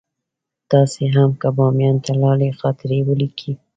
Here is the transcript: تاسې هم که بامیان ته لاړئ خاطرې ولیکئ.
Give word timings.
تاسې 0.71 1.03
هم 1.15 1.31
که 1.41 1.49
بامیان 1.57 1.97
ته 2.05 2.11
لاړئ 2.21 2.49
خاطرې 2.59 2.99
ولیکئ. 3.03 3.53